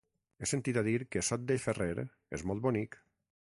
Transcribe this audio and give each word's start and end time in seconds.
He 0.37 0.47
sentit 0.51 0.79
a 0.81 0.83
dir 0.87 0.95
que 1.17 1.23
Sot 1.27 1.45
de 1.53 1.59
Ferrer 1.67 2.07
és 2.39 2.47
molt 2.53 2.67
bonic. 2.67 3.01